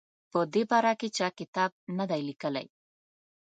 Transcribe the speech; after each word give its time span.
په 0.31 0.39
دې 0.53 0.63
باره 0.69 0.93
کې 0.99 1.07
چا 1.17 1.27
کتاب 1.39 1.71
نه 1.97 2.05
دی 2.09 2.21
لیکلی. 2.29 2.65